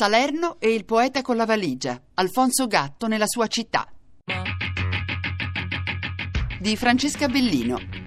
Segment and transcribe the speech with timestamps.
[0.00, 3.84] Salerno e il poeta con la valigia, Alfonso Gatto nella sua città.
[6.60, 7.97] Di Francesca Bellino.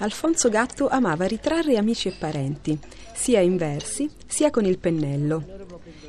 [0.00, 2.78] Alfonso Gatto amava ritrarre amici e parenti,
[3.12, 5.42] sia in versi sia con il pennello.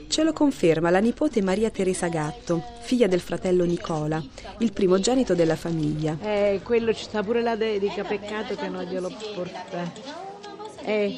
[0.07, 4.23] Ce lo conferma la nipote Maria Teresa Gatto, figlia del fratello Nicola,
[4.59, 6.17] il primogenito della famiglia.
[6.21, 9.91] Eh, quello ci sta pure la dedica, peccato che non glielo porta.
[10.83, 11.17] Eh,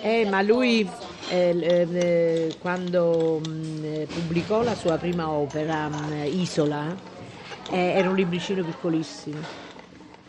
[0.00, 0.88] eh, ma lui
[1.30, 6.96] eh, eh, quando mh, mm, pubblicò la sua prima opera, mh, mm, Isola,
[7.70, 9.62] eh, era un libricino piccolissimo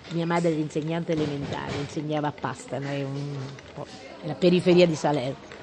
[0.09, 3.35] mia madre era insegnante elementare, insegnava a Pastana, è, un,
[4.21, 5.53] è la periferia di Salerno.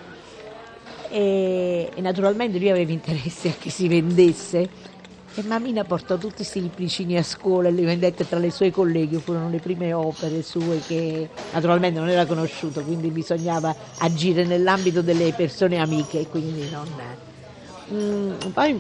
[1.09, 4.91] E, e, naturalmente lui aveva interesse a che si vendesse.
[5.35, 9.19] E Mamina portò tutti questi libricini a scuola e li vendette tra le sue colleghe,
[9.19, 15.33] furono le prime opere sue che naturalmente non era conosciuto, quindi bisognava agire nell'ambito delle
[15.33, 16.87] persone amiche, quindi non...
[17.93, 18.79] Mm, poi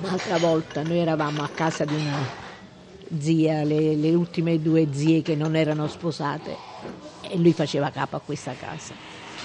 [0.00, 2.47] un'altra volta noi eravamo a casa di una
[3.18, 6.56] zia, le, le ultime due zie che non erano sposate
[7.30, 8.94] e lui faceva capo a questa casa.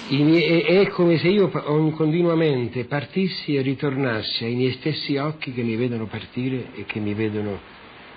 [0.05, 6.07] È come se io continuamente partissi e ritornassi ai miei stessi occhi che mi vedono
[6.07, 7.59] partire e che mi vedono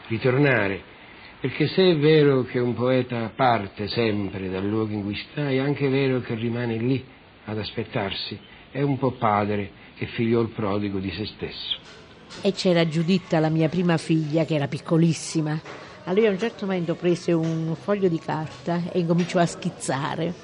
[0.09, 0.95] ritornare.
[1.41, 5.59] Perché se è vero che un poeta parte sempre dal luogo in cui sta, è
[5.59, 7.05] anche vero che rimane lì
[7.45, 8.37] ad aspettarsi.
[8.73, 12.05] È un po' padre e figliol prodigo di se stesso
[12.41, 15.61] e c'era Giuditta, la mia prima figlia, che era piccolissima.
[16.05, 20.35] Allora a un certo momento prese un foglio di carta e incominciò a schizzare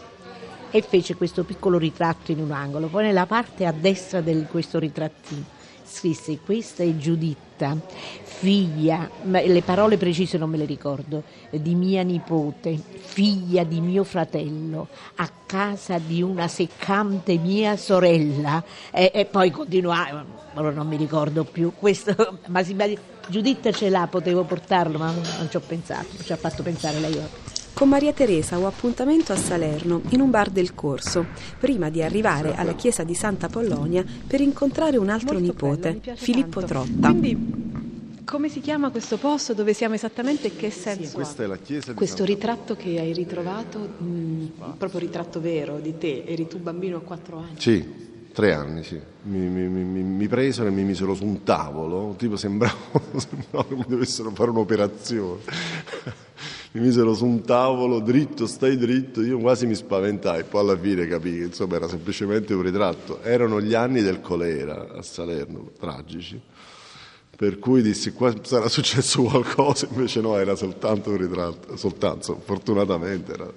[0.71, 2.89] e fece questo piccolo ritratto in un angolo.
[2.89, 5.61] Poi nella parte a destra di questo ritrattino
[5.93, 7.77] scrisse questa è Giuditta,
[8.23, 14.89] figlia, le parole precise non me le ricordo, di mia nipote, figlia di mio fratello,
[15.17, 18.65] a casa di una seccante mia sorella.
[18.91, 20.25] E, e poi continuava,
[20.55, 22.75] non mi ricordo più, questo, ma si,
[23.29, 27.21] Giuditta ce l'ha, potevo portarlo, ma non ci ho pensato, ci ha fatto pensare lei
[27.73, 31.27] con Maria Teresa ho appuntamento a Salerno, in un bar del corso,
[31.59, 36.17] prima di arrivare alla chiesa di Santa Polonia per incontrare un altro Molto nipote, bello,
[36.17, 36.67] Filippo tanto.
[36.67, 37.09] Trotta.
[37.09, 37.61] Quindi,
[38.25, 39.55] come si chiama questo posto?
[39.55, 41.45] Dove siamo esattamente e che senso sì, questa ha?
[41.47, 42.33] È la chiesa questo Santa...
[42.33, 44.47] ritratto che hai ritrovato, mh, mm,
[44.77, 47.57] proprio ritratto vero di te, eri tu bambino a quattro anni?
[47.59, 47.85] Sì,
[48.33, 49.01] tre anni, sì.
[49.25, 52.75] Mi, mi, mi, mi, presero e mi misero su un tavolo, tipo sembrava,
[53.17, 56.31] sembrava che mi dovessero fare un'operazione
[56.73, 61.07] mi misero su un tavolo dritto, stai dritto, io quasi mi spaventai, poi alla fine
[61.07, 63.21] capii che insomma era semplicemente un ritratto.
[63.23, 66.41] Erano gli anni del colera a Salerno, tragici,
[67.37, 73.33] per cui dissi qua sarà successo qualcosa, invece no, era soltanto un ritratto, soltanto, fortunatamente
[73.33, 73.53] era,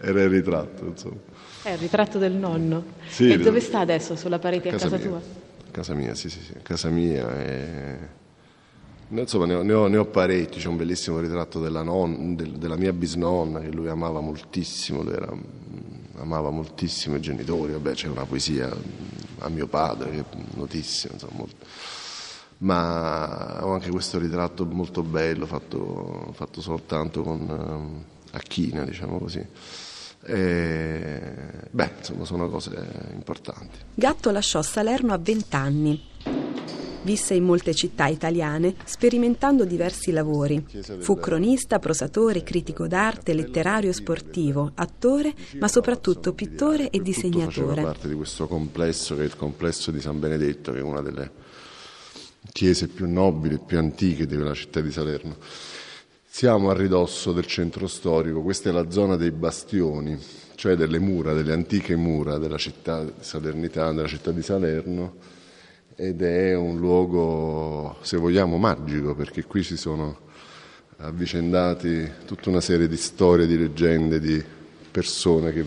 [0.00, 0.84] era il ritratto.
[0.84, 1.16] Insomma.
[1.62, 2.84] È il ritratto del nonno.
[3.08, 4.14] Sì, e dove sta adesso?
[4.14, 5.20] Sulla parete a casa, casa tua?
[5.70, 7.34] Casa mia, sì, sì, sì, casa mia.
[7.34, 7.98] E
[9.10, 12.52] Insomma, ne ho, ne, ho, ne ho, parecchi, c'è un bellissimo ritratto della, non, del,
[12.52, 15.34] della, mia bisnonna che lui amava moltissimo, lui era,
[16.16, 18.70] amava moltissimo i genitori, vabbè c'è una poesia
[19.38, 20.24] a mio padre che è
[20.56, 21.64] notissima, insomma, molto.
[22.58, 29.42] ma ho anche questo ritratto molto bello fatto, fatto soltanto con uh, Acchina, diciamo così.
[30.26, 31.20] E,
[31.70, 33.78] beh, insomma, sono cose importanti.
[33.94, 36.02] Gatto lasciò Salerno a 20 anni
[37.08, 40.62] Visse in molte città italiane, sperimentando diversi lavori.
[40.98, 47.76] Fu cronista, prosatore, critico d'arte, letterario, sportivo, attore, ma soprattutto pittore e disegnatore.
[47.76, 51.00] Faceva parte di questo complesso che è il complesso di San Benedetto, che è una
[51.00, 51.30] delle
[52.52, 55.36] chiese più nobili e più antiche della città di Salerno.
[56.28, 60.18] Siamo a ridosso del centro storico, questa è la zona dei bastioni,
[60.56, 65.36] cioè delle mura, delle antiche mura della città salernitana, della città di Salerno
[66.00, 70.16] ed è un luogo, se vogliamo, magico perché qui si sono
[70.98, 74.40] avvicendati tutta una serie di storie, di leggende, di
[74.92, 75.64] persone che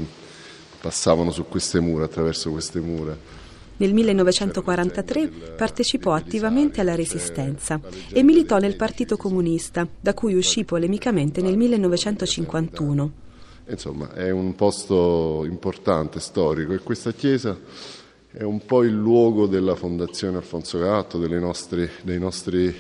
[0.80, 3.14] passavano su queste mura, attraverso queste mura.
[3.76, 11.42] Nel 1943 partecipò attivamente alla Resistenza e militò nel Partito Comunista, da cui uscì polemicamente
[11.42, 13.12] nel 1951.
[13.68, 18.00] Insomma, è un posto importante, storico, e questa chiesa
[18.32, 22.74] è un po' il luogo della Fondazione Alfonso Gatto, nostri, dei nostri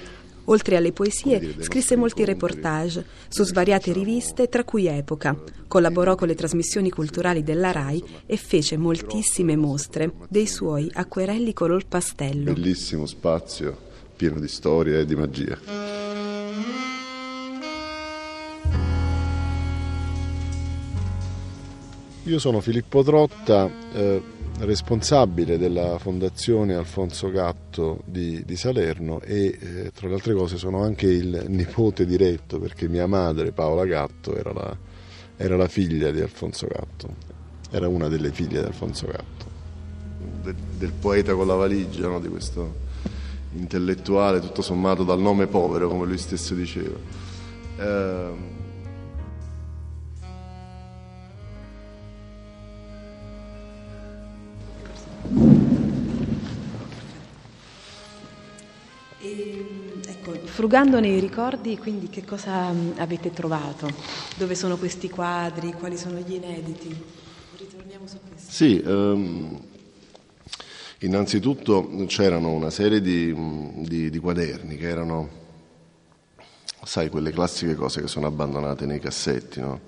[0.45, 5.37] Oltre alle poesie, scrisse molti reportage su svariate riviste, tra cui Epoca.
[5.67, 11.85] Collaborò con le trasmissioni culturali della RAI e fece moltissime mostre dei suoi acquerelli color
[11.85, 12.53] pastello.
[12.53, 13.77] Bellissimo spazio,
[14.15, 15.90] pieno di storia e di magia.
[22.25, 24.21] Io sono Filippo Trotta, eh,
[24.59, 30.83] responsabile della Fondazione Alfonso Gatto di, di Salerno e eh, tra le altre cose sono
[30.83, 34.77] anche il nipote diretto perché mia madre Paola Gatto era la,
[35.35, 37.15] era la figlia di Alfonso Gatto,
[37.71, 39.45] era una delle figlie di Alfonso Gatto,
[40.43, 42.19] del, del poeta con la valigia, no?
[42.19, 42.89] di questo
[43.53, 46.97] intellettuale tutto sommato dal nome povero come lui stesso diceva.
[47.77, 48.59] Eh,
[60.51, 63.89] Frugando nei ricordi, quindi che cosa mm, avete trovato?
[64.35, 65.71] Dove sono questi quadri?
[65.71, 66.93] Quali sono gli inediti?
[67.57, 68.51] Ritorniamo su questo.
[68.51, 69.57] Sì, um,
[70.99, 75.29] innanzitutto c'erano una serie di, mm, di, di, quaderni che erano,
[76.83, 79.79] sai, quelle classiche cose che sono abbandonate nei cassetti, no?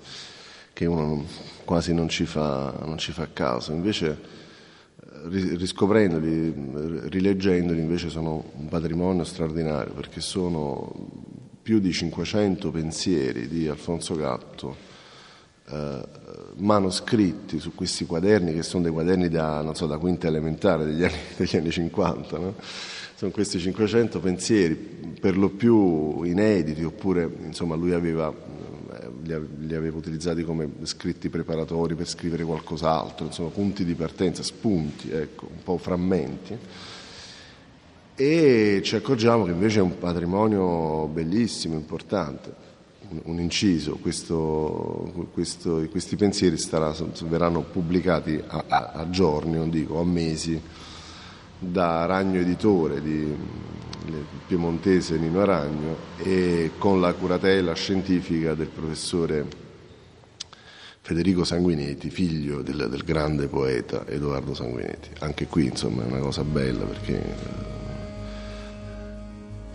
[0.72, 1.26] che uno
[1.66, 3.72] quasi non ci, fa, non ci fa caso.
[3.72, 4.18] Invece
[5.28, 10.92] riscoprendoli, rileggendoli invece sono un patrimonio straordinario perché sono
[11.62, 14.92] più di 500 pensieri di Alfonso Gatto
[15.66, 16.02] eh,
[16.56, 21.16] manoscritti su questi quaderni che sono dei quaderni da, so, da quinta elementare degli anni,
[21.36, 22.38] degli anni 50.
[22.38, 22.54] No?
[23.14, 28.32] Sono questi 500 pensieri per lo più inediti oppure insomma lui aveva
[29.22, 35.48] li, avevo utilizzati come scritti preparatori per scrivere qualcos'altro, insomma punti di partenza, spunti, ecco,
[35.50, 36.58] un po' frammenti.
[38.16, 42.54] E ci accorgiamo che invece è un patrimonio bellissimo, importante,
[43.24, 46.94] un, inciso, questo, questo, questi pensieri starà,
[47.24, 50.60] verranno pubblicati a, a, a giorni, non dico a mesi,
[51.58, 53.36] da Ragno Editore di
[54.06, 59.62] il piemontese Nino Aragno e con la curatela scientifica del professore
[61.00, 65.10] Federico Sanguinetti, figlio del, del, grande poeta Edoardo Sanguinetti.
[65.20, 67.72] Anche qui insomma è una cosa bella perché eh,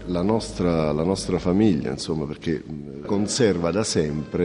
[0.05, 2.63] la nostra, la nostra famiglia insomma perché
[3.05, 3.85] conserva da,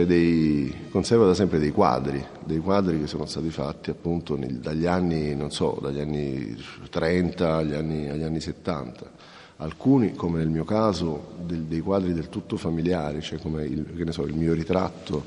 [0.05, 4.85] dei, conserva da sempre dei, quadri, dei quadri che sono stati fatti appunto nel, dagli
[4.85, 6.55] anni, so, dagli anni
[6.91, 12.29] 30 agli anni, agli anni 70 alcuni, come nel mio caso, del, dei quadri del
[12.29, 15.25] tutto familiari, cioè come il, so, il, mio ritratto,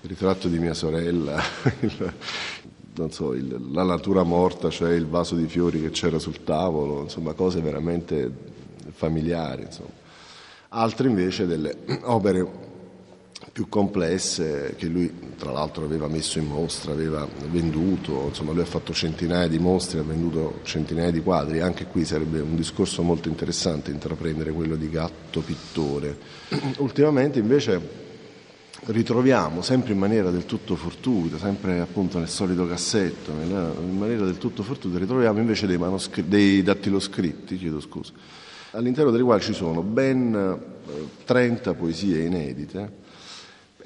[0.00, 1.40] il ritratto di mia sorella,
[1.80, 2.12] il,
[3.10, 3.34] so,
[3.72, 8.30] la natura morta, cioè il vaso di fiori che c'era sul tavolo, insomma cose veramente
[8.92, 9.62] familiari.
[9.62, 10.04] Insomma.
[10.70, 12.65] Altri invece delle opere
[13.52, 18.66] più complesse che lui tra l'altro aveva messo in mostra, aveva venduto, insomma lui ha
[18.66, 23.28] fatto centinaia di mostre, ha venduto centinaia di quadri, anche qui sarebbe un discorso molto
[23.28, 26.16] interessante intraprendere quello di gatto pittore.
[26.78, 28.04] Ultimamente invece
[28.86, 34.38] ritroviamo sempre in maniera del tutto fortuita, sempre appunto nel solito cassetto, in maniera del
[34.38, 38.12] tutto fortuita, ritroviamo invece dei, manoscri- dei dattiloscritti, chiedo scusa,
[38.72, 40.58] all'interno dei quali ci sono ben
[41.24, 43.04] 30 eh, poesie inedite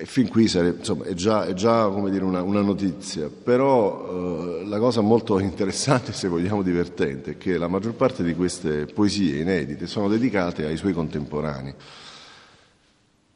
[0.00, 4.64] e fin qui sarebbe, insomma, è già, è già dire, una, una, notizia, però eh,
[4.64, 9.42] la cosa molto interessante, se vogliamo divertente, è che la maggior parte di queste poesie
[9.42, 11.74] inedite sono dedicate ai suoi contemporanei.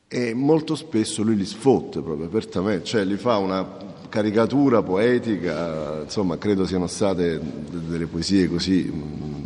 [0.08, 3.68] E molto spesso lui li sfotte proprio apertamente, cioè li fa una
[4.08, 8.90] caricatura poetica, insomma credo siano state delle poesie così,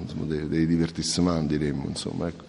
[0.03, 2.45] insomma, dei, dei divertissement diremmo, insomma, ecco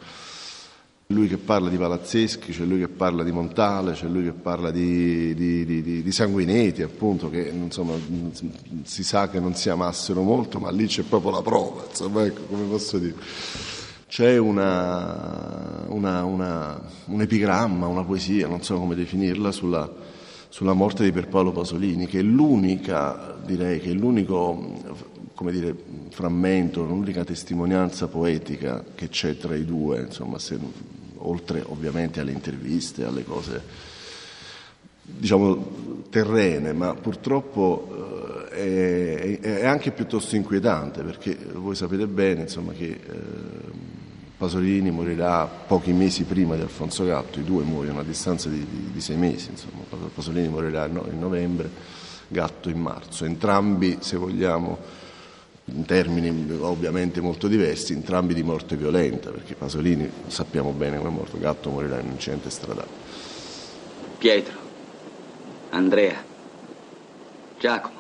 [1.12, 4.70] lui che parla di Palazzeschi, c'è lui che parla di Montale, c'è lui che parla
[4.70, 7.96] di, di, di, di Sanguinetti, appunto, che insomma,
[8.84, 12.44] si sa che non si amassero molto, ma lì c'è proprio la prova, insomma, ecco,
[12.44, 13.16] come posso dire.
[14.08, 19.92] C'è una, una, una, un epigramma, una poesia, non so come definirla, sulla,
[20.48, 25.74] sulla morte di Pierpaolo Pasolini, che è l'unica, direi, che è l'unico come dire,
[26.10, 30.60] frammento, l'unica testimonianza poetica che c'è tra i due, insomma, se,
[31.20, 33.88] oltre ovviamente alle interviste, alle cose
[35.02, 42.74] diciamo terrene, ma purtroppo eh, è, è, anche piuttosto inquietante perché voi sapete bene insomma,
[42.74, 43.88] che eh,
[44.38, 48.92] Pasolini morirà pochi mesi prima di Alfonso Gatto, i due muoiono a distanza di, di,
[48.94, 49.84] di sei mesi, insomma.
[50.14, 51.70] Pasolini morirà in novembre,
[52.30, 54.78] Gatto in marzo, entrambi se vogliamo
[55.74, 61.12] in termini ovviamente molto diversi, entrambi di morte violenta, perché Pasolini sappiamo bene come è
[61.12, 62.88] morto, Gatto morirà in un incidente stradale.
[64.18, 64.58] Pietro,
[65.70, 66.24] Andrea,
[67.60, 67.98] Giacomo,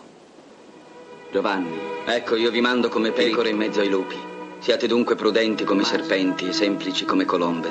[1.32, 4.16] Giovanni, ecco io vi mando come pecore in mezzo ai lupi.
[4.60, 7.70] Siate dunque prudenti come serpenti e semplici come colombe.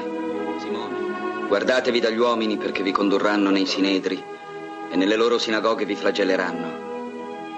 [0.59, 4.23] Simone, Guardatevi dagli uomini perché vi condurranno nei sinedri
[4.91, 6.88] e nelle loro sinagoghe vi flagelleranno.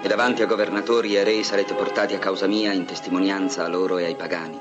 [0.03, 3.99] E davanti a governatori e re sarete portati a causa mia in testimonianza a loro
[3.99, 4.59] e ai pagani.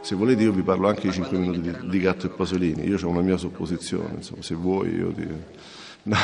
[0.00, 2.98] Se volete io vi parlo anche di 5 minuti di, di Gatto e Pasolini, io
[3.00, 5.28] ho una mia supposizione, insomma, se vuoi io ti...
[6.02, 6.16] No.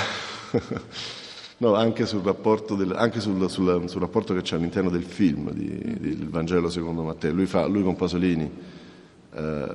[1.60, 5.50] No, anche sul rapporto, del, anche sul, sul, sul rapporto che c'è all'interno del film
[5.50, 7.32] di, del Vangelo secondo Matteo.
[7.32, 8.48] Lui, fa, lui con Pasolini
[9.34, 9.66] eh,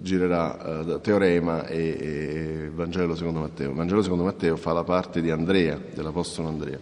[0.00, 3.72] girerà eh, Teorema e, e, Vangelo secondo Matteo.
[3.74, 6.78] Vangelo secondo Matteo fa la parte di Andrea, dell'Apostolo Andrea.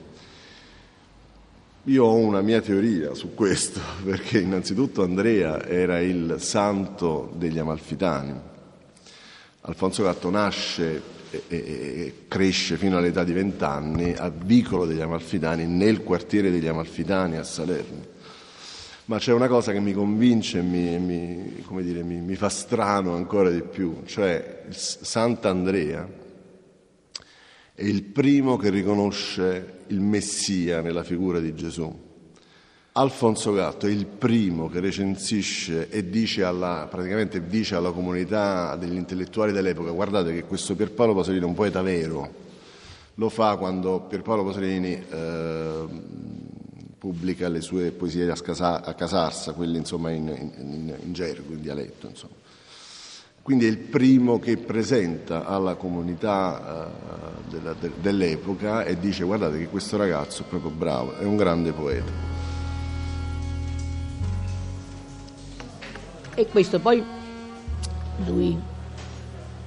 [1.88, 8.34] Io ho una mia teoria su questo, perché innanzitutto Andrea era il santo degli Amalfitani.
[9.60, 11.00] Alfonso Gatto nasce
[11.46, 17.44] e, cresce fino all'età di vent'anni a Vicolo degli Amalfitani, nel quartiere degli Amalfitani a
[17.44, 18.14] Salerno.
[19.04, 23.48] Ma c'è una cosa che mi convince e mi, mi, mi, mi fa strano ancora
[23.48, 26.24] di più, cioè Sant'Andrea
[27.76, 32.04] è il primo che riconosce il Messia nella figura di Gesù.
[32.92, 38.94] Alfonso Gatto è il primo che recensisce e dice alla, praticamente dice alla comunità degli
[38.94, 42.32] intellettuali dell'epoca guardate che questo Pierpaolo Pasolini è un poeta vero,
[43.12, 45.84] lo fa quando Pierpaolo Pasolini eh,
[46.96, 51.60] pubblica le sue poesie a, Casa, a Casarsa, quelle insomma in, in, in gergo, in
[51.60, 52.08] dialetto.
[52.08, 52.45] Insomma.
[53.46, 59.56] Quindi è il primo che presenta alla comunità eh, della, de, dell'epoca e dice guardate
[59.56, 62.10] che questo ragazzo è proprio bravo, è un grande poeta.
[66.34, 67.04] E questo poi
[68.26, 68.58] lui,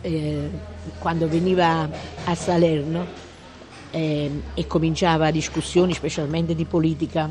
[0.01, 0.49] eh,
[0.99, 1.89] quando veniva
[2.25, 3.05] a Salerno
[3.91, 7.29] eh, e cominciava discussioni, specialmente di politica,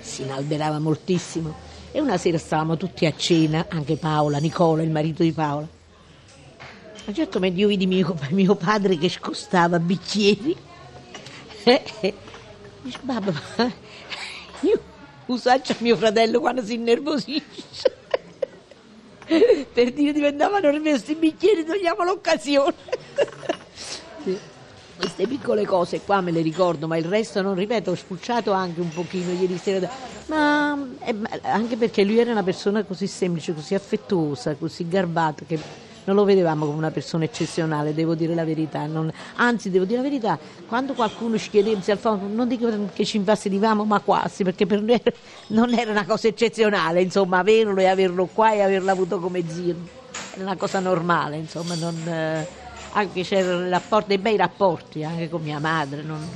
[0.00, 1.68] si inalberava moltissimo.
[1.92, 5.66] E una sera stavamo tutti a cena, anche Paola, Nicola, il marito di Paola.
[5.66, 10.56] A un certo momento io vidi mio, mio padre che scostava bicchieri.
[11.64, 12.14] E
[12.82, 13.32] dice, babbo,
[14.62, 14.80] io
[15.26, 17.98] usaccia mio fratello quando si innervosisce.
[19.72, 22.74] per dire diventavano rimesti bicchieri, togliamo l'occasione.
[24.22, 24.38] sì.
[25.00, 28.82] Queste piccole cose qua me le ricordo, ma il resto non ripeto, ho spulciato anche
[28.82, 29.88] un pochino ieri sera,
[30.26, 35.58] ma eh, anche perché lui era una persona così semplice, così affettuosa, così garbata che
[36.04, 38.84] non lo vedevamo come una persona eccezionale, devo dire la verità.
[38.84, 40.38] Non, anzi, devo dire la verità,
[40.68, 41.80] quando qualcuno ci chiedeva
[42.30, 45.00] non dico che ci infastidivamo, ma quasi, perché per noi
[45.48, 49.76] non era una cosa eccezionale, insomma, averlo e averlo qua e averlo avuto come zio.
[50.34, 52.59] Era una cosa normale, insomma, non, eh,
[52.92, 56.02] anche c'erano rapporti, dei bei rapporti anche con mia madre.
[56.02, 56.28] Non,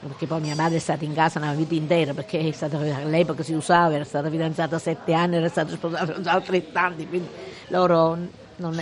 [0.00, 3.54] perché poi mia madre è stata in casa una vita intera, perché stata, all'epoca si
[3.54, 7.28] usava, era stata fidanzata sette anni, era stata sposata altrettanti, quindi
[7.68, 8.16] loro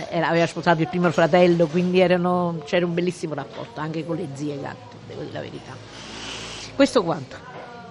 [0.09, 4.27] era, aveva sposato il primo fratello, quindi erano, c'era un bellissimo rapporto anche con le
[4.33, 5.75] zie gatte, devo dire la verità.
[6.75, 7.35] Questo quanto?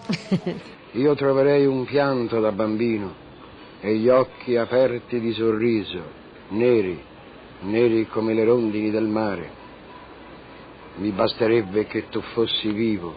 [0.93, 3.23] Io troverei un pianto da bambino
[3.81, 6.03] e gli occhi aperti di sorriso,
[6.49, 7.03] neri,
[7.65, 9.63] neri come le rondini del mare.
[10.97, 13.15] Mi basterebbe che tu fossi vivo,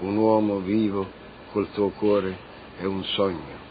[0.00, 1.06] un uomo vivo
[1.52, 2.36] col tuo cuore
[2.80, 3.66] e un sogno.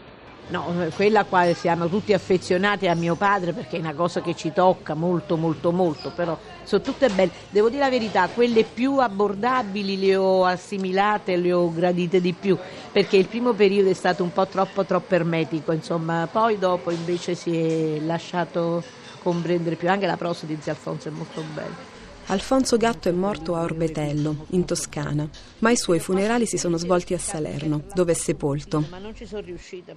[0.50, 4.50] No, quella quale siamo tutti affezionati a mio padre perché è una cosa che ci
[4.50, 7.30] tocca molto molto molto, però sono tutte belle.
[7.50, 12.56] Devo dire la verità, quelle più abbordabili le ho assimilate, le ho gradite di più,
[12.90, 17.34] perché il primo periodo è stato un po' troppo troppo ermetico, insomma, poi dopo invece
[17.34, 18.82] si è lasciato
[19.22, 21.96] comprendere più, anche la prosa di Zio Alfonso è molto bella.
[22.30, 25.26] Alfonso Gatto è morto a Orbetello, in Toscana,
[25.60, 28.84] ma i suoi funerali si sono svolti a Salerno, dove è sepolto.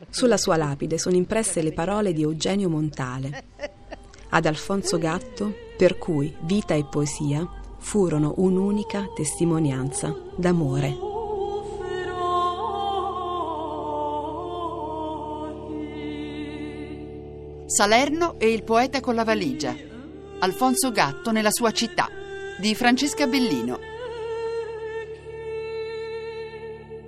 [0.09, 3.43] Sulla sua lapide sono impresse le parole di Eugenio Montale.
[4.29, 7.45] Ad Alfonso Gatto, per cui vita e poesia
[7.79, 11.10] furono un'unica testimonianza d'amore.
[17.81, 19.75] Salerno e il poeta con la valigia.
[20.37, 22.07] Alfonso Gatto nella sua città
[22.59, 23.79] di Francesca Bellino.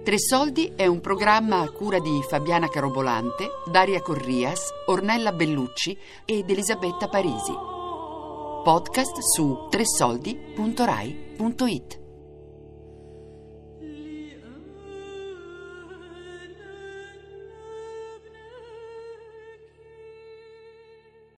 [0.03, 6.49] Tre Soldi è un programma a cura di Fabiana Carobolante, Daria Corrias, Ornella Bellucci ed
[6.49, 7.53] Elisabetta Parisi.
[8.63, 12.02] Podcast su tresoldi.rai.it